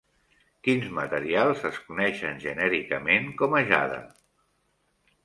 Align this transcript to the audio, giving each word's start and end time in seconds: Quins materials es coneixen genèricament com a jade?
Quins 0.67 0.85
materials 0.99 1.61
es 1.69 1.77
coneixen 1.89 2.41
genèricament 2.45 3.29
com 3.43 3.55
a 3.61 3.63
jade? 3.73 4.01